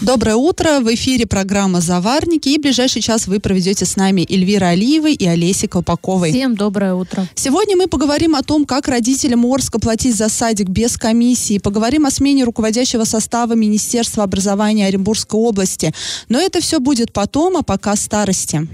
[0.00, 0.80] Доброе утро.
[0.80, 2.50] В эфире программа «Заварники».
[2.50, 6.32] И ближайший час вы проведете с нами Эльвира Алиевой и Олесей Колпаковой.
[6.32, 7.26] Всем доброе утро.
[7.34, 11.56] Сегодня мы поговорим о том, как родителям Орска платить за садик без комиссии.
[11.56, 15.94] Поговорим о смене руководящего состава Министерства образования Оренбургской области.
[16.28, 18.68] Но это все будет потом, а пока старости.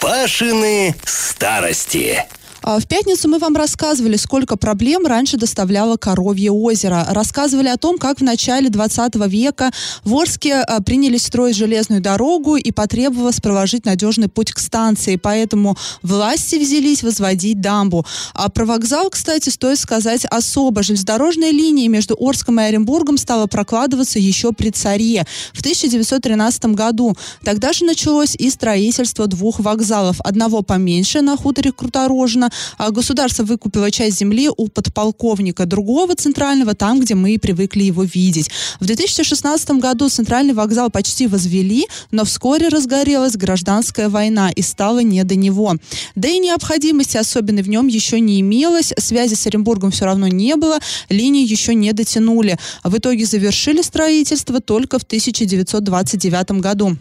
[0.00, 2.24] Пашины старости.
[2.66, 7.06] А, в пятницу мы вам рассказывали, сколько проблем раньше доставляло Коровье озеро.
[7.10, 9.70] Рассказывали о том, как в начале 20 века
[10.02, 15.16] в Орске а, принялись строить железную дорогу и потребовалось проложить надежный путь к станции.
[15.16, 18.06] Поэтому власти взялись возводить дамбу.
[18.32, 20.82] А про вокзал, кстати, стоит сказать особо.
[20.82, 27.14] Железнодорожная линия между Орском и Оренбургом стала прокладываться еще при царе в 1913 году.
[27.44, 30.18] Тогда же началось и строительство двух вокзалов.
[30.22, 32.53] Одного поменьше на хуторе Круторожно, а
[32.90, 38.50] государство выкупило часть земли у подполковника другого центрального, там, где мы привыкли его видеть.
[38.80, 45.22] В 2016 году центральный вокзал почти возвели, но вскоре разгорелась гражданская война и стало не
[45.24, 45.76] до него.
[46.14, 50.56] Да и необходимости особенной в нем еще не имелось, связи с Оренбургом все равно не
[50.56, 52.58] было, линии еще не дотянули.
[52.82, 56.96] В итоге завершили строительство только в 1929 году.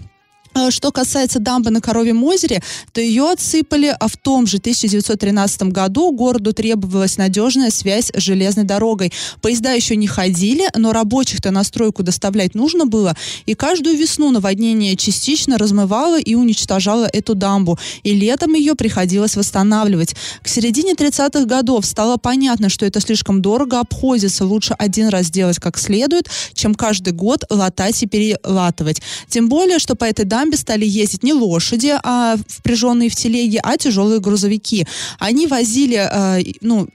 [0.54, 5.64] А что касается дамбы на Коровьем озере, то ее отсыпали, а в том же 1913
[5.64, 9.12] году городу требовалась надежная связь с железной дорогой.
[9.42, 13.16] Поезда еще не ходили, но рабочих-то на стройку доставлять нужно было,
[13.48, 20.16] и каждую весну наводнение частично размывало и уничтожало эту дамбу, и летом ее приходилось восстанавливать.
[20.44, 25.58] К середине 30-х годов стало понятно, что это слишком дорого обходится, лучше один раз делать
[25.58, 29.02] как следует, чем каждый год латать и перелатывать.
[29.28, 33.60] Тем более, что по этой дамбе дамбе стали ездить не лошади, а впряженные в телеги,
[33.64, 34.86] а тяжелые грузовики.
[35.20, 36.88] Они возили э, ну,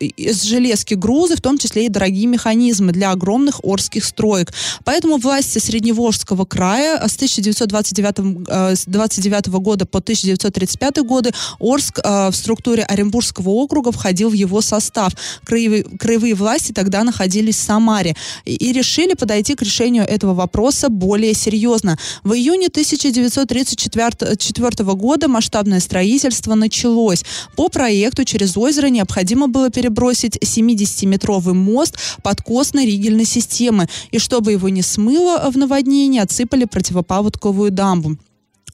[0.00, 4.52] из железки грузы, в том числе и дорогие механизмы для огромных орских строек.
[4.84, 11.30] Поэтому власти Средневолжского края с 1929 э, 29 года по 1935 годы
[11.60, 15.12] Орск э, в структуре Оренбургского округа входил в его состав.
[15.44, 20.88] Краевые, краевые власти тогда находились в Самаре и, и решили подойти к решению этого вопроса
[20.88, 21.98] более серьезно.
[22.24, 27.24] В июне 19 1934 года масштабное строительство началось.
[27.56, 33.88] По проекту через озеро необходимо было перебросить 70-метровый мост подкосной ригельной системы.
[34.10, 38.16] И чтобы его не смыло в наводнении, отсыпали противопаводковую дамбу.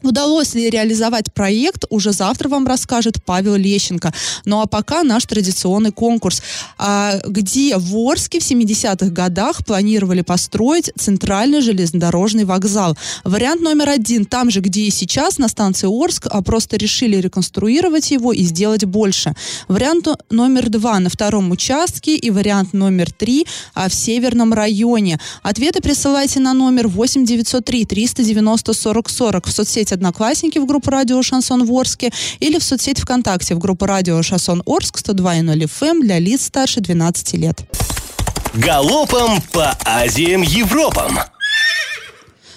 [0.02, 4.12] Удалось ли реализовать проект, уже завтра вам расскажет Павел Лещенко.
[4.44, 6.42] Ну а пока наш традиционный конкурс,
[6.78, 12.96] а, где в Орске в 70-х годах планировали построить центральный железнодорожный вокзал.
[13.24, 18.10] Вариант номер один, там же, где и сейчас, на станции Орск, а просто решили реконструировать
[18.10, 19.34] его и сделать больше.
[19.68, 25.20] Вариант номер два на втором участке и вариант номер три а, в северном районе.
[25.42, 30.90] Ответы присылайте на номер 8 903 390 40 40 в соцсети соцсеть «Одноклассники» в группу
[30.90, 32.10] «Радио Шансон Ворске»
[32.40, 37.34] или в соцсеть ВКонтакте в группу «Радио Шансон Орск» 102.0 FM для лиц старше 12
[37.34, 37.60] лет.
[38.54, 41.18] Галопом по Азиям Европам!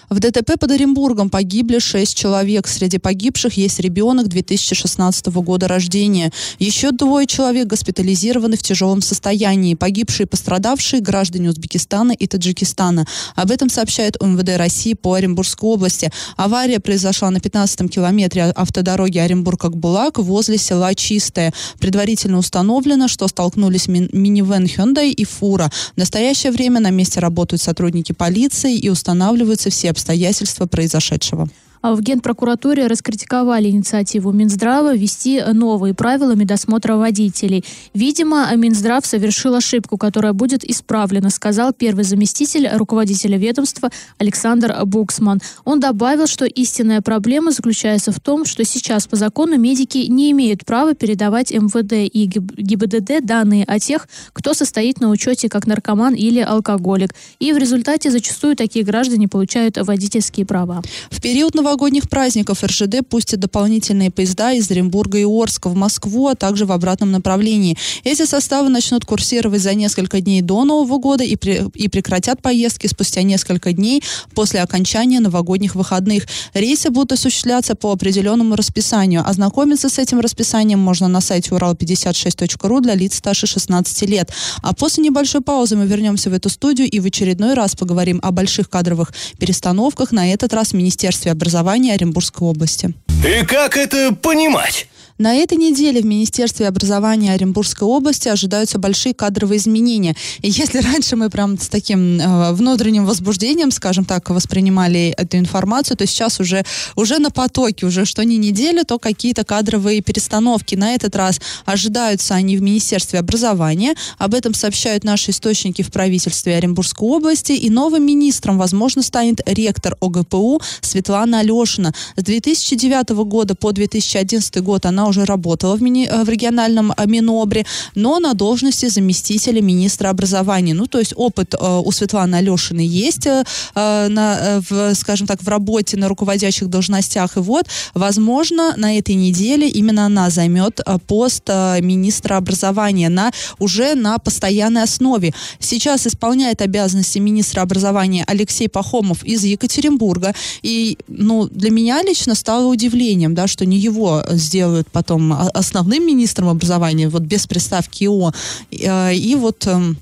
[0.09, 2.67] В ДТП под Оренбургом погибли шесть человек.
[2.67, 6.31] Среди погибших есть ребенок 2016 года рождения.
[6.59, 9.73] Еще двое человек госпитализированы в тяжелом состоянии.
[9.73, 13.05] Погибшие и пострадавшие граждане Узбекистана и Таджикистана.
[13.35, 16.11] Об этом сообщает МВД России по Оренбургской области.
[16.37, 21.51] Авария произошла на 15-м километре автодороги Оренбург-Акбулак возле села Чистое.
[21.79, 25.71] Предварительно установлено, что столкнулись ми- минивэн Hyundai и фура.
[25.95, 31.47] В настоящее время на месте работают сотрудники полиции и устанавливаются все обстоятельства произошедшего.
[31.81, 37.63] А в Генпрокуратуре раскритиковали инициативу Минздрава ввести новые правила медосмотра водителей.
[37.93, 45.41] Видимо, Минздрав совершил ошибку, которая будет исправлена, сказал первый заместитель руководителя ведомства Александр Буксман.
[45.63, 50.65] Он добавил, что истинная проблема заключается в том, что сейчас по закону медики не имеют
[50.65, 56.39] права передавать МВД и ГИБДД данные о тех, кто состоит на учете как наркоман или
[56.39, 57.13] алкоголик.
[57.39, 60.81] И в результате зачастую такие граждане получают водительские права.
[61.09, 66.35] В период новогодних праздников РЖД пустит дополнительные поезда из Оренбурга и Орска в Москву, а
[66.35, 67.75] также в обратном направлении.
[68.03, 72.85] Эти составы начнут курсировать за несколько дней до Нового года и, при, и прекратят поездки
[72.85, 74.03] спустя несколько дней
[74.35, 76.27] после окончания новогодних выходных.
[76.53, 79.27] Рейсы будут осуществляться по определенному расписанию.
[79.27, 84.31] Ознакомиться с этим расписанием можно на сайте урал56.ру для лиц старше 16 лет.
[84.61, 88.31] А после небольшой паузы мы вернемся в эту студию и в очередной раз поговорим о
[88.31, 91.54] больших кадровых перестановках, на этот раз в Министерстве образования
[91.93, 92.93] Оренбургской области.
[93.25, 94.87] И как это понимать?
[95.17, 100.13] На этой неделе в Министерстве образования Оренбургской области ожидаются большие кадровые изменения.
[100.41, 105.95] И если раньше мы прям с таким э, внутренним возбуждением, скажем так, воспринимали эту информацию,
[105.95, 106.65] то сейчас уже,
[106.97, 110.75] уже на потоке, уже что не неделя, то какие-то кадровые перестановки.
[110.75, 113.95] На этот раз ожидаются они в Министерстве образования.
[114.17, 117.53] Об этом сообщают наши источники в правительстве Оренбургской области.
[117.53, 121.93] И новым министром, возможно, станет ректор ОГПУ Светлана Алешина.
[122.17, 127.05] С 2009 года по 2011 год она уже работала в, мини, э, в региональном э,
[127.05, 127.65] Минобре,
[127.95, 130.73] но на должности заместителя министра образования.
[130.73, 133.27] Ну, то есть опыт э, у Светланы Алешиной есть,
[133.75, 137.37] на, в, скажем так, в работе на руководящих должностях.
[137.37, 144.17] И вот, возможно, на этой неделе именно она займет пост министра образования на, уже на
[144.17, 145.33] постоянной основе.
[145.59, 150.33] Сейчас исполняет обязанности министра образования Алексей Пахомов из Екатеринбурга.
[150.61, 156.47] И ну, для меня лично стало удивлением, да, что не его сделают потом основным министром
[156.47, 158.31] образования, вот без приставки ИО.
[158.71, 159.97] Э, и вот эм,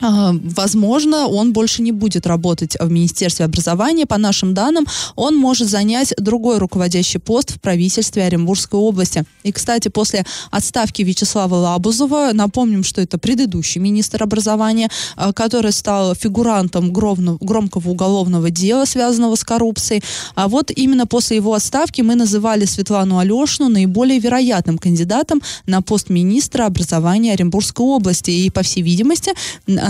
[0.00, 4.06] Возможно, он больше не будет работать в Министерстве образования.
[4.06, 9.24] По нашим данным, он может занять другой руководящий пост в правительстве Оренбургской области.
[9.42, 16.14] И, кстати, после отставки Вячеслава Лабузова, напомним, что это предыдущий министр образования, а, который стал
[16.14, 20.02] фигурантом громкого уголовного дела, связанного с коррупцией.
[20.34, 26.08] А вот именно после его отставки мы называли Светлану Алешину наиболее вероятным кандидатом на пост
[26.08, 28.30] министра образования Оренбургской области.
[28.30, 29.32] И, по всей видимости,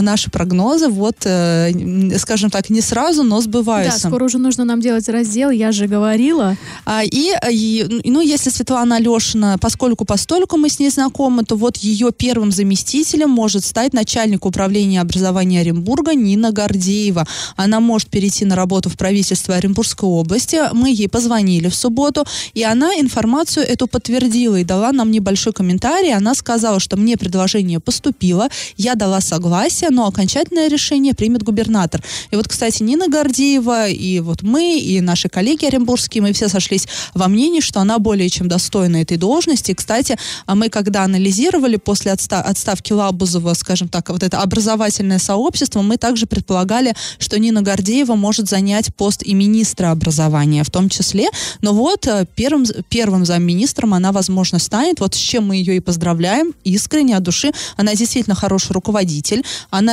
[0.01, 1.73] наши прогнозы, вот, э,
[2.19, 4.03] скажем так, не сразу, но сбываются.
[4.03, 6.57] Да, скоро уже нужно нам делать раздел, я же говорила.
[6.85, 11.77] А, и, и, ну, если Светлана Алешина, поскольку постольку мы с ней знакомы, то вот
[11.77, 17.27] ее первым заместителем может стать начальник управления образования Оренбурга Нина Гордеева.
[17.57, 20.61] Она может перейти на работу в правительство Оренбургской области.
[20.73, 22.25] Мы ей позвонили в субботу,
[22.55, 26.15] и она информацию эту подтвердила и дала нам небольшой комментарий.
[26.15, 32.03] Она сказала, что мне предложение поступило, я дала согласие, но окончательное решение примет губернатор.
[32.31, 36.87] И вот, кстати, Нина Гордеева и вот мы, и наши коллеги оренбургские, мы все сошлись
[37.15, 39.75] во мнении, что она более чем достойна этой должности.
[39.75, 40.17] Кстати,
[40.47, 45.97] а мы когда анализировали после отста- отставки Лабузова, скажем так, вот это образовательное сообщество, мы
[45.97, 51.29] также предполагали, что Нина Гордеева может занять пост и министра образования в том числе.
[51.63, 55.01] Но вот э, первым, первым замминистром она, возможно, станет.
[55.01, 57.53] Вот с чем мы ее и поздравляем искренне от души.
[57.77, 59.45] Она действительно хороший руководитель.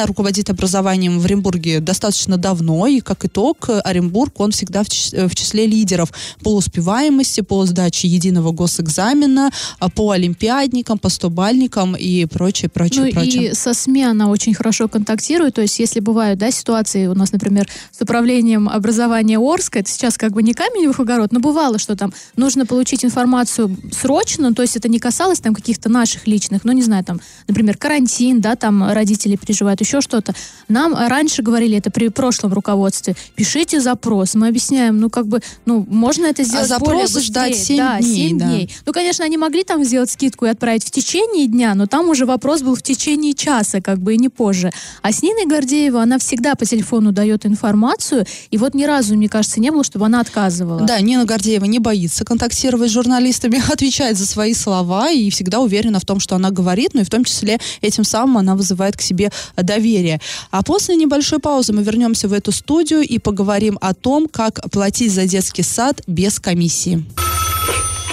[0.05, 4.89] Руководит образованием в Оренбурге достаточно давно, и как итог Оренбург, он всегда в,
[5.35, 6.11] числе лидеров
[6.43, 13.11] по успеваемости, по сдаче единого госэкзамена, а, по олимпиадникам, по стобальникам и прочее, прочее, ну,
[13.11, 13.51] прочее.
[13.51, 17.31] И со СМИ она очень хорошо контактирует, то есть если бывают да, ситуации у нас,
[17.31, 21.79] например, с управлением образования Орска, это сейчас как бы не камень в огород, но бывало,
[21.79, 26.63] что там нужно получить информацию срочно, то есть это не касалось там каких-то наших личных,
[26.63, 30.33] ну не знаю, там, например, карантин, да, там родители переживают бывает еще что-то.
[30.69, 34.33] Нам раньше говорили, это при прошлом руководстве, пишите запрос.
[34.35, 38.29] Мы объясняем, ну, как бы, ну, можно это сделать а запрос ждать 7 да, дней.
[38.29, 38.45] 7 да.
[38.45, 38.71] дней.
[38.85, 42.25] Ну, конечно, они могли там сделать скидку и отправить в течение дня, но там уже
[42.25, 44.71] вопрос был в течение часа, как бы, и не позже.
[45.01, 49.27] А с Ниной Гордеевой она всегда по телефону дает информацию, и вот ни разу, мне
[49.27, 50.81] кажется, не было, чтобы она отказывала.
[50.81, 55.99] Да, Нина Гордеева не боится контактировать с журналистами, отвечает за свои слова и всегда уверена
[55.99, 59.01] в том, что она говорит, ну и в том числе этим самым она вызывает к
[59.01, 59.31] себе
[59.63, 60.19] доверия.
[60.51, 65.11] А после небольшой паузы мы вернемся в эту студию и поговорим о том, как платить
[65.11, 67.03] за детский сад без комиссии.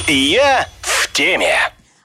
[0.09, 1.57] Я в теме.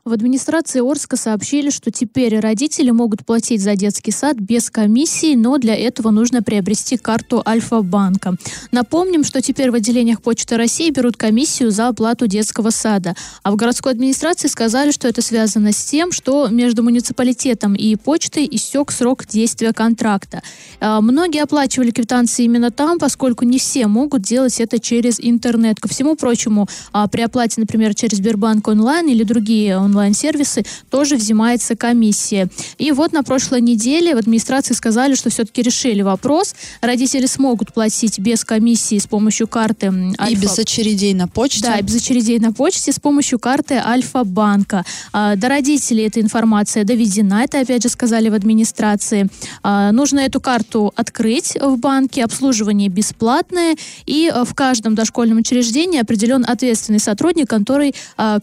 [0.05, 5.57] В администрации Орска сообщили, что теперь родители могут платить за детский сад без комиссии, но
[5.57, 8.35] для этого нужно приобрести карту Альфа-банка.
[8.71, 13.13] Напомним, что теперь в отделениях Почты России берут комиссию за оплату детского сада.
[13.43, 18.47] А в городской администрации сказали, что это связано с тем, что между муниципалитетом и почтой
[18.49, 20.41] истек срок действия контракта.
[20.79, 25.79] А, многие оплачивали квитанции именно там, поскольку не все могут делать это через интернет.
[25.79, 31.75] Ко всему прочему, а, при оплате, например, через Сбербанк онлайн или другие онлайн-сервисы, тоже взимается
[31.75, 32.50] комиссия.
[32.77, 36.55] И вот на прошлой неделе в администрации сказали, что все-таки решили вопрос.
[36.81, 39.88] Родители смогут платить без комиссии с помощью карты
[40.19, 40.31] Альфа.
[40.31, 41.62] И без очередей на почте.
[41.62, 44.86] Да, без очередей на почте с помощью карты Альфа-банка.
[45.12, 49.27] А, до родителей эта информация доведена, это опять же сказали в администрации.
[49.63, 56.00] А, нужно эту карту открыть в банке, обслуживание бесплатное, и а, в каждом дошкольном учреждении
[56.00, 57.93] определен ответственный сотрудник, который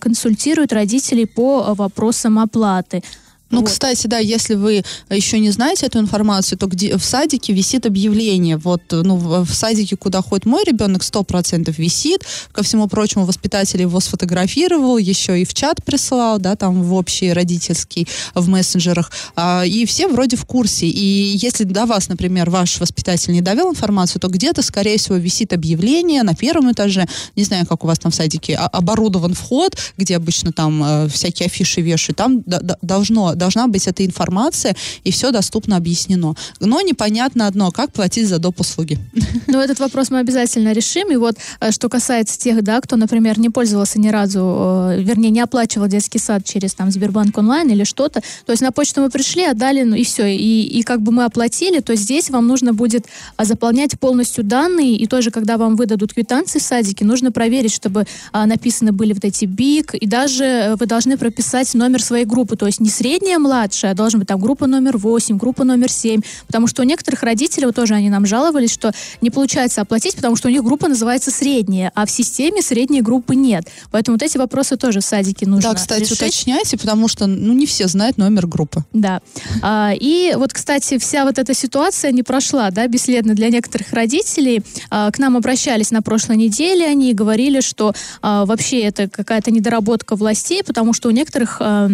[0.00, 3.02] консультирует родителей по вопросам оплаты.
[3.50, 3.70] Ну, вот.
[3.70, 8.56] кстати, да, если вы еще не знаете эту информацию, то где в садике висит объявление.
[8.56, 12.24] Вот, ну, в, садике, куда ходит мой ребенок, сто процентов висит.
[12.52, 17.32] Ко всему прочему, воспитатель его сфотографировал, еще и в чат присылал, да, там в общий
[17.32, 19.12] родительский, в мессенджерах.
[19.36, 20.86] А, и все вроде в курсе.
[20.86, 25.52] И если до вас, например, ваш воспитатель не довел информацию, то где-то, скорее всего, висит
[25.52, 27.06] объявление на первом этаже.
[27.36, 31.08] Не знаю, как у вас там в садике а, оборудован вход, где обычно там э,
[31.08, 32.16] всякие афиши вешают.
[32.16, 32.42] Там
[32.82, 34.74] должно должна быть эта информация,
[35.04, 36.34] и все доступно объяснено.
[36.60, 38.60] Но непонятно одно, как платить за доп.
[38.60, 38.98] услуги.
[39.48, 41.10] Ну, этот вопрос мы обязательно решим.
[41.12, 45.30] И вот, э, что касается тех, да, кто, например, не пользовался ни разу, э, вернее,
[45.30, 49.10] не оплачивал детский сад через там Сбербанк онлайн или что-то, то есть на почту мы
[49.10, 52.72] пришли, отдали, ну и все, и, и как бы мы оплатили, то здесь вам нужно
[52.72, 57.72] будет а, заполнять полностью данные, и тоже, когда вам выдадут квитанции в садике, нужно проверить,
[57.72, 62.24] чтобы а, написаны были вот эти БИК, и даже э, вы должны прописать номер своей
[62.24, 65.90] группы, то есть не средний средняя младшая, должна быть там группа номер 8, группа номер
[65.90, 70.14] 7, потому что у некоторых родителей, вот тоже они нам жаловались, что не получается оплатить,
[70.14, 73.66] потому что у них группа называется средняя, а в системе средней группы нет.
[73.90, 76.18] Поэтому вот эти вопросы тоже в садике нужно Да, кстати, решить.
[76.18, 78.84] уточняйте, потому что ну, не все знают номер группы.
[78.92, 79.20] Да.
[79.60, 84.62] А, и вот, кстати, вся вот эта ситуация не прошла, да, бесследно для некоторых родителей.
[84.88, 87.92] А, к нам обращались на прошлой неделе, они говорили, что
[88.22, 91.90] а, вообще это какая-то недоработка властей, потому что у некоторых а,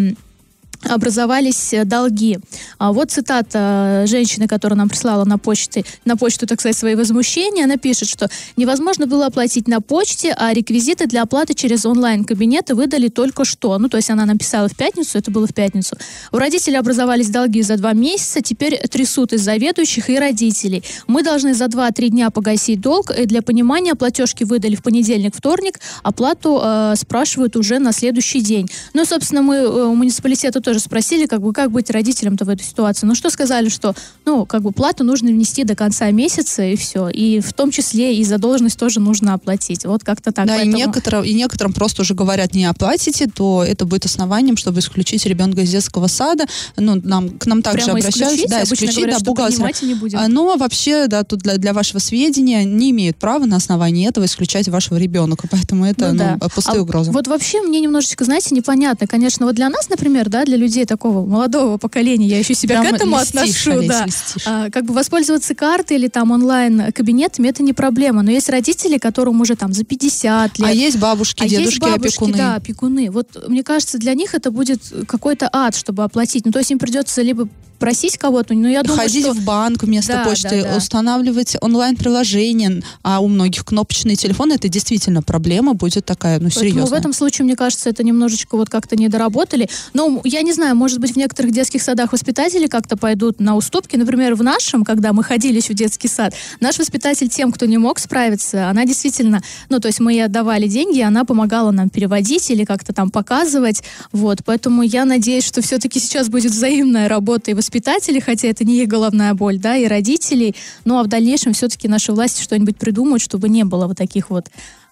[0.88, 2.38] образовались э, долги.
[2.78, 6.94] А вот цитата э, женщины, которая нам прислала на почте, на почту, так сказать, свои
[6.94, 7.64] возмущения.
[7.64, 13.08] Она пишет, что невозможно было оплатить на почте, а реквизиты для оплаты через онлайн-кабинеты выдали
[13.08, 13.78] только что.
[13.78, 15.96] Ну, то есть она написала в пятницу, это было в пятницу.
[16.32, 20.82] У родителей образовались долги за два месяца, теперь трясут из заведующих и родителей.
[21.06, 23.10] Мы должны за два-три дня погасить долг.
[23.10, 28.68] И для понимания, платежки выдали в понедельник, вторник, оплату э, спрашивают уже на следующий день.
[28.94, 32.48] Ну, собственно, мы э, у муниципалитета тоже тоже спросили, как бы, как быть родителям-то в
[32.48, 33.04] этой ситуации.
[33.04, 37.10] Ну, что сказали, что, ну, как бы плату нужно внести до конца месяца, и все.
[37.10, 39.84] И в том числе и задолженность тоже нужно оплатить.
[39.84, 40.46] Вот как-то так.
[40.46, 40.74] Да, Поэтому...
[40.74, 45.26] и, некоторым, и некоторым просто уже говорят, не оплатите, то это будет основанием, чтобы исключить
[45.26, 46.46] ребенка из детского сада.
[46.78, 48.36] Ну, нам, к нам также Прямо обращаются.
[48.36, 48.50] Исключить?
[48.50, 49.70] Да, исключить, говорят, да, бухгалтера.
[49.82, 50.18] Не будем.
[50.18, 54.24] А, но вообще, да, тут для, для вашего сведения не имеют права на основании этого
[54.24, 55.48] исключать вашего ребенка.
[55.50, 56.48] Поэтому это ну, ну, да.
[56.48, 57.10] пустые а угрозы.
[57.10, 59.06] Вот вообще мне немножечко, знаете, непонятно.
[59.06, 62.92] Конечно, вот для нас, например, да, для людей такого молодого поколения, я еще себя Прям
[62.92, 64.06] к этому листишь, отношу, да.
[64.46, 68.22] А, как бы воспользоваться картой или там онлайн-кабинетами, это не проблема.
[68.22, 70.68] Но есть родители, которым уже там за 50 лет.
[70.68, 72.38] А есть бабушки, а дедушки, есть бабушки, опекуны.
[72.38, 73.10] да, опекуны.
[73.10, 76.46] Вот мне кажется, для них это будет какой-то ад, чтобы оплатить.
[76.46, 77.48] Ну, то есть им придется либо
[77.82, 79.34] просить кого-то, но я думаю, Ходить что...
[79.34, 80.76] в банк вместо да, почты, да, да.
[80.76, 86.82] устанавливать онлайн-приложение, а у многих кнопочные телефоны, это действительно проблема будет такая, ну, серьезная.
[86.82, 89.68] Поэтому в этом случае, мне кажется, это немножечко вот как-то не доработали.
[89.94, 93.96] Но я не знаю, может быть, в некоторых детских садах воспитатели как-то пойдут на уступки.
[93.96, 97.78] Например, в нашем, когда мы ходили еще в детский сад, наш воспитатель тем, кто не
[97.78, 102.48] мог справиться, она действительно, ну, то есть мы ей отдавали деньги, она помогала нам переводить
[102.48, 103.82] или как-то там показывать.
[104.12, 108.82] Вот, поэтому я надеюсь, что все-таки сейчас будет взаимная работа и воспитателей, хотя это не
[108.82, 110.54] их головная боль, да, и родителей.
[110.84, 114.46] Ну, а в дальнейшем все-таки наши власти что-нибудь придумают, чтобы не было вот таких вот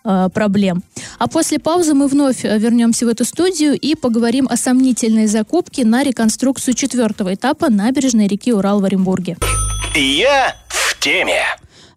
[0.05, 0.83] э, проблем.
[1.19, 5.85] А после паузы мы вновь э, вернемся в эту студию и поговорим о сомнительной закупке
[5.85, 9.37] на реконструкцию четвертого этапа набережной реки Урал в Оренбурге.
[9.95, 11.43] Я в теме.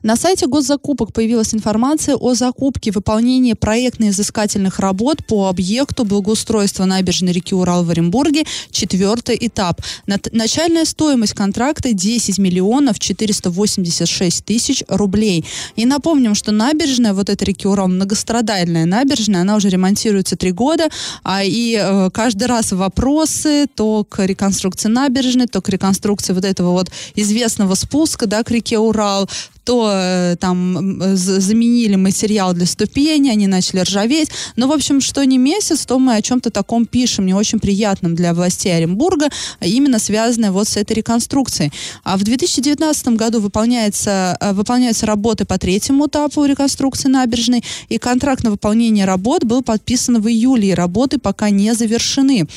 [0.04, 7.56] На сайте госзакупок появилась информация о закупке выполнения проектно-изыскательных работ по объекту благоустройства набережной реки
[7.56, 9.82] Урал в Оренбурге, четвертый этап.
[10.06, 15.46] Начальная стоимость контракта 10 миллионов 486 тысяч рублей.
[15.78, 20.90] И напомним, что набережная, вот эта реки Урал, многострадальная набережная, она уже ремонтируется три года,
[21.24, 26.72] а и э, каждый раз вопросы то к реконструкции набережной, то к реконструкции вот этого
[26.72, 29.30] вот известного спуска, да, к реке Урал,
[29.64, 34.30] то э, там заменили материал для ступени, они начали ржаветь.
[34.56, 38.16] Но, в общем, что не месяц, то мы о чем-то таком пишем, не очень приятном
[38.16, 39.30] для властей Оренбурга,
[39.60, 41.72] а именно связанное вот с этой реконструкцией.
[42.04, 48.52] А в 2019 году выполняется, выполняются работы по третьему этапу реконструкции набережной, и контракт на
[48.52, 52.48] выполнение работ был подписан в июле, и работы пока не завершены.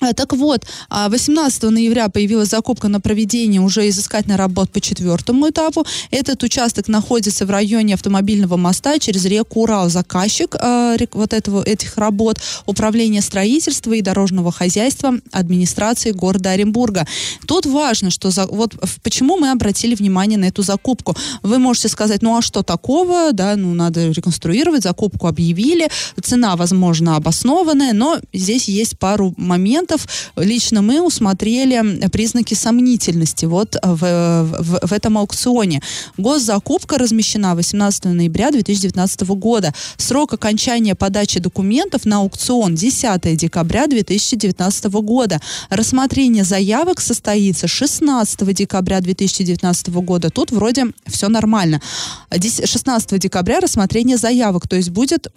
[0.00, 5.50] Э, так вот, 18 а, ноября появилась закупка на проведение уже изыскательной работ по четвертому
[5.50, 5.86] этапу.
[6.10, 9.88] Этот участок находится в районе автомобильного моста через реку Урал.
[9.88, 17.06] Заказчик э, вот этого, этих работ Управление строительства и дорожного хозяйства администрации города Оренбурга.
[17.46, 21.16] Тут важно, что за, вот почему мы обратили внимание на эту закупку.
[21.42, 25.88] Вы можете сказать, ну а что такого, да, ну надо реконструировать, закупку объявили,
[26.22, 33.76] цена, возможно, обоснованная, но здесь есть пару моментов, документов лично мы усмотрели признаки сомнительности вот
[33.82, 35.80] в, в, в этом аукционе.
[36.16, 39.72] Госзакупка размещена 18 ноября 2019 года.
[39.96, 45.40] Срок окончания подачи документов на аукцион 10 декабря 2019 года.
[45.70, 50.30] Рассмотрение заявок состоится 16 декабря 2019 года.
[50.30, 51.80] Тут вроде все нормально.
[52.30, 55.28] 16 декабря рассмотрение заявок, то есть будет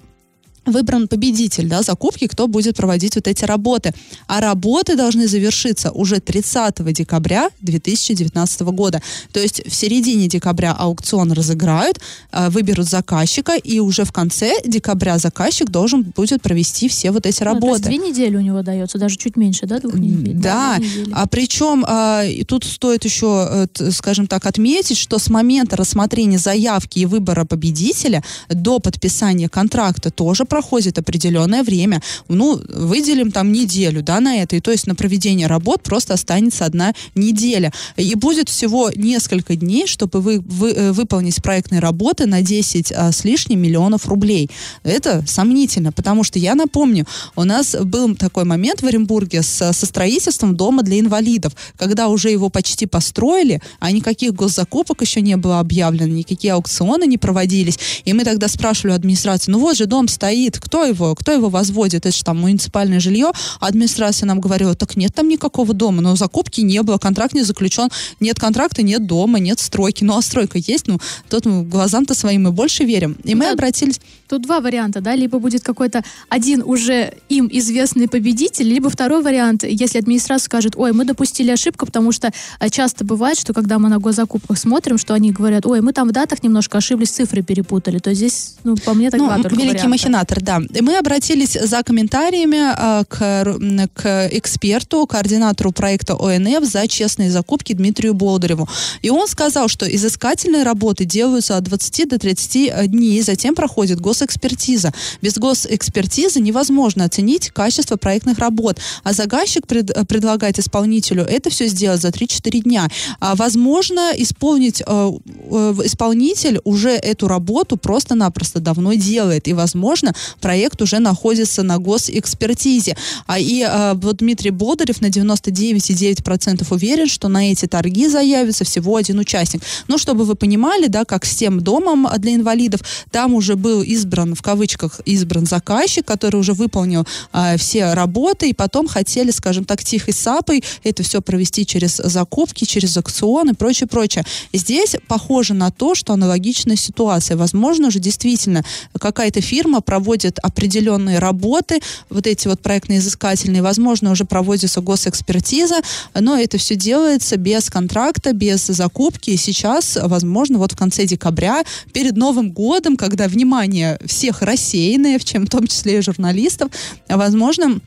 [0.66, 3.94] выбран победитель да, закупки, кто будет проводить вот эти работы.
[4.28, 9.02] А работы должны завершиться уже 30 декабря 2019 года.
[9.32, 12.00] То есть в середине декабря аукцион разыграют,
[12.32, 17.44] э, выберут заказчика, и уже в конце декабря заказчик должен будет провести все вот эти
[17.44, 17.66] работы.
[17.66, 20.36] Ну, то есть две недели у него дается, даже чуть меньше, да, двух недель?
[20.36, 20.78] Да,
[21.14, 27.00] а причем а, тут стоит еще, э, скажем так, отметить, что с момента рассмотрения заявки
[27.00, 32.02] и выбора победителя до подписания контракта тоже проходит определенное время.
[32.28, 34.58] Ну, выделим там неделю, да, на это.
[34.58, 37.72] И то есть на проведение работ просто останется одна неделя.
[37.96, 43.14] И будет всего несколько дней, чтобы вы, вы э, выполнить проектные работы на 10 а,
[43.14, 44.50] с лишним миллионов рублей.
[44.84, 47.06] Это сомнительно, потому что я напомню,
[47.38, 52.30] у нас был такой момент в Оренбурге с, со строительством дома для инвалидов, когда уже
[52.30, 57.80] его почти построили, а никаких госзакупок еще не было объявлено, никакие аукционы не проводились.
[58.04, 61.50] И мы тогда спрашивали администрацию, ну вот же дом стоит, стоит, кто его, кто его
[61.50, 66.16] возводит, это же там муниципальное жилье, администрация нам говорила, так нет там никакого дома, но
[66.16, 70.58] закупки не было, контракт не заключен, нет контракта, нет дома, нет стройки, ну а стройка
[70.58, 73.18] есть, ну тут мы глазам-то своим мы больше верим.
[73.24, 74.00] И мы да, обратились...
[74.28, 79.64] Тут два варианта, да, либо будет какой-то один уже им известный победитель, либо второй вариант,
[79.64, 83.90] если администрация скажет, ой, мы допустили ошибку, потому что э, часто бывает, что когда мы
[83.90, 88.00] на госзакупках смотрим, что они говорят, ой, мы там в датах немножко ошиблись, цифры перепутали,
[88.00, 89.90] то здесь, ну, по мне так ну, два великий варианта.
[89.90, 90.62] махинатор театр, да.
[90.78, 97.74] И мы обратились за комментариями э, к, к эксперту, координатору проекта ОНФ за честные закупки
[97.74, 98.68] Дмитрию Болдыреву.
[99.02, 104.94] И он сказал, что изыскательные работы делаются от 20 до 30 дней, затем проходит госэкспертиза.
[105.22, 112.02] Без госэкспертизы невозможно оценить качество проектных работ, а заказчик пред, предлагает исполнителю это все сделать
[112.02, 112.88] за 3-4 дня.
[113.20, 115.12] А, возможно, исполнить, э,
[115.52, 122.96] э, исполнитель уже эту работу просто-напросто давно делает, и, возможно, проект уже находится на госэкспертизе.
[123.28, 128.96] А и а, вот Дмитрий Бодарев на 99,9% уверен, что на эти торги заявится всего
[128.96, 129.62] один участник.
[129.88, 132.82] Ну, чтобы вы понимали, да, как с тем домом для инвалидов,
[133.12, 138.54] там уже был избран, в кавычках, избран заказчик, который уже выполнил а, все работы, и
[138.54, 143.88] потом хотели, скажем так, тихой сапой это все провести через закупки, через аукционы и прочее,
[143.88, 144.26] прочее.
[144.54, 147.38] Здесь похоже на то, что аналогичная ситуация.
[147.38, 148.64] Возможно, уже действительно
[149.00, 155.76] какая-то фирма проводит проводит определенные работы, вот эти вот проектные изыскательные, возможно, уже проводится госэкспертиза,
[156.20, 159.30] но это все делается без контракта, без закупки.
[159.30, 165.24] И сейчас, возможно, вот в конце декабря, перед Новым годом, когда внимание всех рассеянное, в
[165.24, 166.70] чем в том числе и журналистов,
[167.08, 167.80] возможно,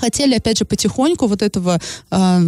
[0.00, 2.40] хотели, опять же, потихоньку вот этого э,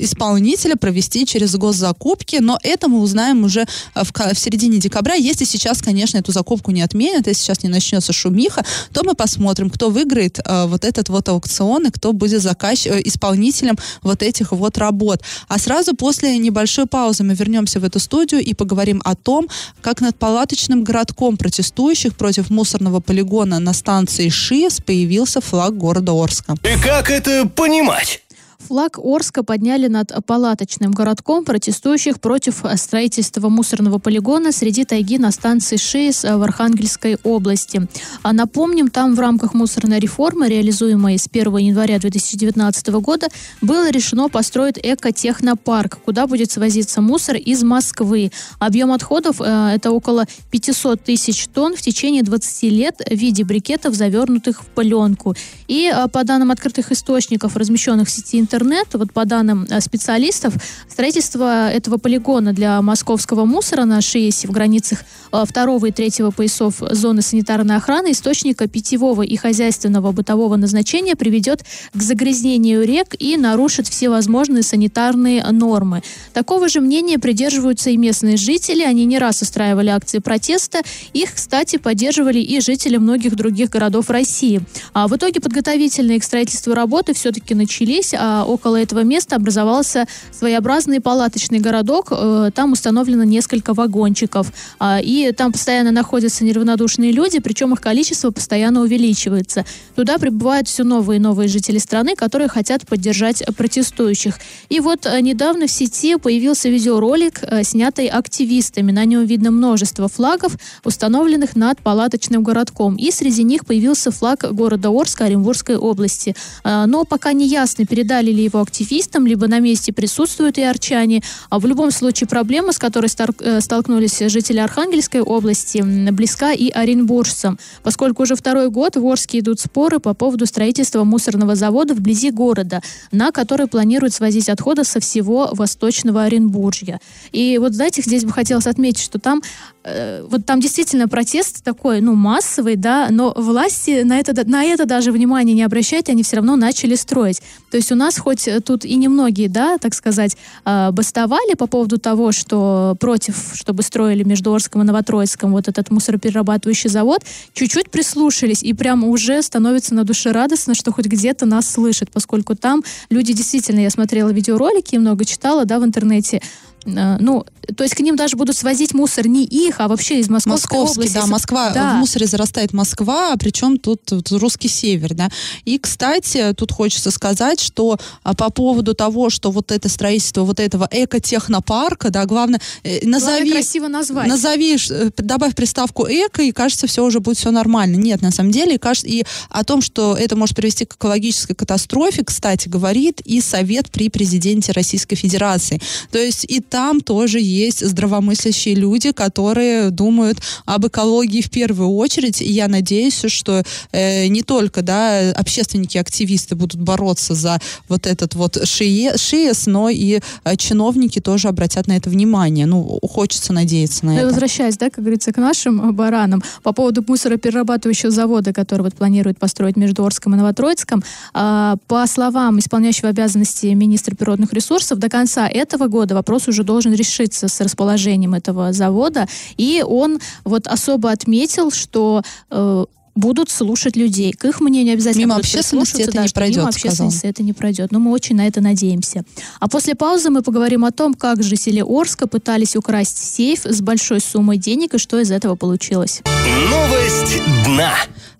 [0.00, 5.14] исполнителя провести через госзакупки, но это мы узнаем уже в, в середине декабря.
[5.14, 9.70] Если сейчас, конечно, эту закупку не отменят, если сейчас не начнется шумиха, то мы посмотрим,
[9.70, 14.52] кто выиграет э, вот этот вот аукцион и кто будет заказ, э, исполнителем вот этих
[14.52, 15.22] вот работ.
[15.48, 19.48] А сразу после небольшой паузы мы вернемся в эту студию и поговорим о том,
[19.80, 26.54] как над палаточным городком протестующих против мусорного полигона на станции ШИС появился флаг города Орска.
[26.62, 28.23] И как это понимать?
[28.68, 35.76] Флаг Орска подняли над палаточным городком протестующих против строительства мусорного полигона среди тайги на станции
[35.76, 37.86] ШИС в Архангельской области.
[38.22, 43.28] А напомним, там в рамках мусорной реформы, реализуемой с 1 января 2019 года,
[43.60, 48.32] было решено построить экотехнопарк, куда будет свозиться мусор из Москвы.
[48.58, 53.94] Объем отходов э, это около 500 тысяч тонн в течение 20 лет в виде брикетов,
[53.94, 55.34] завернутых в пленку.
[55.68, 59.80] И э, по данным открытых источников, размещенных в сети интернет, интернет, вот по данным э,
[59.80, 60.54] специалистов,
[60.88, 65.00] строительство этого полигона для московского мусора на ШИЭСе в границах
[65.32, 71.64] э, второго и третьего поясов зоны санитарной охраны источника питьевого и хозяйственного бытового назначения приведет
[71.92, 76.02] к загрязнению рек и нарушит все возможные санитарные нормы.
[76.32, 78.84] Такого же мнения придерживаются и местные жители.
[78.84, 80.82] Они не раз устраивали акции протеста.
[81.12, 84.60] Их, кстати, поддерживали и жители многих других городов России.
[84.92, 91.00] А в итоге подготовительные к строительству работы все-таки начались, а около этого места образовался своеобразный
[91.00, 92.08] палаточный городок.
[92.10, 94.52] Э, там установлено несколько вагончиков.
[94.78, 99.64] А, и там постоянно находятся неравнодушные люди, причем их количество постоянно увеличивается.
[99.94, 104.38] Туда прибывают все новые и новые жители страны, которые хотят поддержать протестующих.
[104.68, 108.92] И вот э, недавно в сети появился видеоролик, э, снятый активистами.
[108.92, 112.96] На нем видно множество флагов, установленных над палаточным городком.
[112.96, 116.34] И среди них появился флаг города Орска Оренбургской области.
[116.64, 121.22] Но пока не ясно, передали ли его активистам, либо на месте присутствуют и арчане.
[121.50, 123.10] А в любом случае проблема, с которой
[123.40, 129.60] э, столкнулись жители Архангельской области, близка и оренбуржцам, поскольку уже второй год в Орске идут
[129.60, 132.80] споры по поводу строительства мусорного завода вблизи города,
[133.12, 137.00] на который планируют свозить отходы со всего восточного Оренбуржья.
[137.32, 139.42] И вот, знаете, здесь бы хотелось отметить, что там
[139.84, 145.12] вот там действительно протест такой, ну, массовый, да, но власти на это, на это даже
[145.12, 147.42] внимание не обращают, они все равно начали строить.
[147.70, 151.98] То есть у нас хоть тут и немногие, да, так сказать, э, бастовали по поводу
[151.98, 157.20] того, что против, чтобы строили между Орском и Новотроицком вот этот мусороперерабатывающий завод,
[157.52, 162.54] чуть-чуть прислушались, и прямо уже становится на душе радостно, что хоть где-то нас слышат, поскольку
[162.54, 166.40] там люди действительно, я смотрела видеоролики и много читала, да, в интернете,
[166.86, 167.44] Э, ну,
[167.76, 171.00] то есть к ним даже будут свозить мусор не их, а вообще из Московской Московский,
[171.00, 171.14] области.
[171.14, 171.94] да, Москва, да.
[171.94, 175.28] в мусоре зарастает Москва, а причем тут, тут русский север, да.
[175.64, 180.60] И, кстати, тут хочется сказать, что а, по поводу того, что вот это строительство вот
[180.60, 183.34] этого экотехнопарка, да, главное, э, назови...
[183.34, 184.28] Главное красиво назвать.
[184.28, 187.96] Назови, э, добавь приставку эко, и кажется, все уже будет все нормально.
[187.96, 191.54] Нет, на самом деле, и, кажется, и о том, что это может привести к экологической
[191.54, 195.80] катастрофе, кстати, говорит и Совет при президенте Российской Федерации.
[196.10, 202.40] То есть и там тоже есть здравомыслящие люди, которые думают об экологии в первую очередь.
[202.40, 203.62] И я надеюсь, что
[203.92, 210.20] э, не только да, общественники, активисты будут бороться за вот этот вот ШИЭС, но и
[210.44, 212.66] э, чиновники тоже обратят на это внимание.
[212.66, 214.26] Ну, хочется надеяться на да, это.
[214.28, 219.38] Возвращаясь, да, как говорится, к нашим э, баранам, по поводу мусороперерабатывающего завода, который вот планирует
[219.38, 221.02] построить между Орском и Новотроицком,
[221.34, 226.92] э, по словам исполняющего обязанности министра природных ресурсов, до конца этого года вопрос уже должен
[226.94, 229.26] решиться с расположением этого завода.
[229.56, 234.32] И он вот особо отметил, что э, будут слушать людей.
[234.32, 237.30] К их мнению обязательно Мимо общественности это да, не пройдет, Мимо общественности сказал.
[237.30, 237.92] это не пройдет.
[237.92, 239.24] Но мы очень на это надеемся.
[239.60, 244.20] А после паузы мы поговорим о том, как жители Орска пытались украсть сейф с большой
[244.20, 246.22] суммой денег и что из этого получилось.
[246.70, 247.92] Новость дна.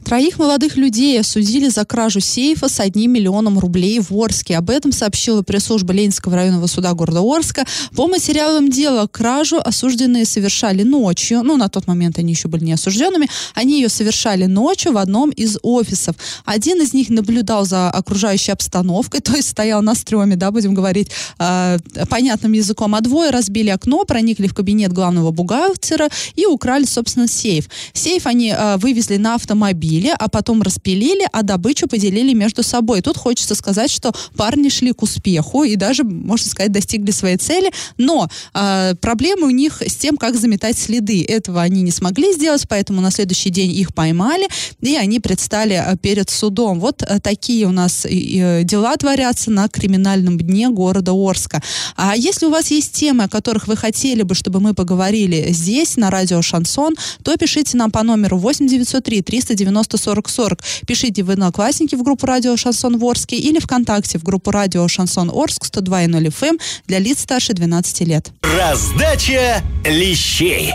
[0.04, 4.58] Троих молодых людей осудили за кражу сейфа с одним миллионом рублей в Орске.
[4.58, 7.64] Об этом сообщила пресс-служба Ленинского районного суда города Орска.
[7.96, 11.42] По материалам дела кражу осужденные совершали ночью.
[11.42, 13.30] Ну, на тот момент они еще были не осужденными.
[13.54, 16.16] Они ее совершали ночью в одном из офисов.
[16.44, 21.08] Один из них наблюдал за окружающей обстановкой, то есть стоял на стреме, да, будем говорить
[21.38, 21.78] э,
[22.10, 22.94] понятным языком.
[22.94, 27.70] А двое разбили окно, проникли в кабинет главного бухгалтера и украли, собственно, сейф.
[27.94, 33.00] Сейф они э, вывезли на автомобиль разбили, а потом распилили, а добычу поделили между собой.
[33.00, 37.70] Тут хочется сказать, что парни шли к успеху и даже, можно сказать, достигли своей цели,
[37.98, 41.24] но э, проблемы у них с тем, как заметать следы.
[41.24, 44.48] Этого они не смогли сделать, поэтому на следующий день их поймали,
[44.80, 46.80] и они предстали э, перед судом.
[46.80, 51.62] Вот э, такие у нас э, дела творятся на криминальном дне города Орска.
[51.96, 55.96] А если у вас есть темы, о которых вы хотели бы, чтобы мы поговорили здесь,
[55.96, 60.58] на радио Шансон, то пишите нам по номеру 8903 390 90 40 40.
[60.86, 65.64] Пишите в Одноклассники в группу Радио Шансон Ворске или ВКонтакте в группу Радио Шансон Орск
[65.64, 68.30] 102.0 FM эм для лиц старше 12 лет.
[68.42, 70.72] Раздача лещей.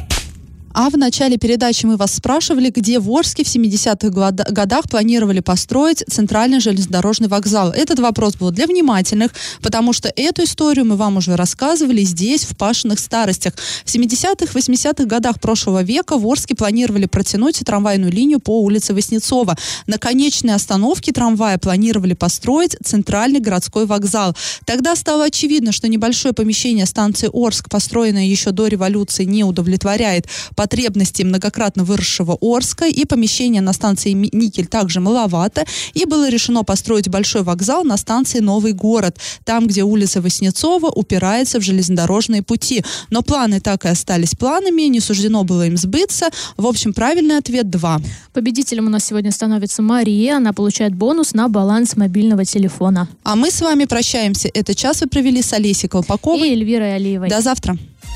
[0.82, 6.06] А в начале передачи мы вас спрашивали, где в Орске в 70-х годах планировали построить
[6.08, 7.72] центральный железнодорожный вокзал.
[7.72, 12.56] Этот вопрос был для внимательных, потому что эту историю мы вам уже рассказывали здесь, в
[12.56, 13.56] Пашиных старостях.
[13.84, 19.58] В 70-х, 80-х годах прошлого века в Орске планировали протянуть трамвайную линию по улице Воснецова.
[19.86, 24.34] На конечной остановке трамвая планировали построить центральный городской вокзал.
[24.63, 30.28] Тогда стало очевидно, что небольшое помещение станции Орск, построенное еще до революции, не удовлетворяет
[30.69, 37.10] потребностей многократно выросшего Орска, и помещение на станции Никель также маловато, и было решено построить
[37.10, 42.84] большой вокзал на станции Новый город, там, где улица Воснецова упирается в железнодорожные пути.
[43.10, 46.29] Но планы так и остались планами, не суждено было им сбыться.
[46.58, 48.01] В общем, правильный ответ 2.
[48.34, 50.38] Победителем у нас сегодня становится Мария.
[50.38, 53.08] Она получает бонус на баланс мобильного телефона.
[53.23, 54.49] А мы с вами прощаемся.
[54.53, 57.29] Этот час вы провели с Олесей Колпаковой и Эльвирой Алиевой.
[57.29, 57.75] До завтра.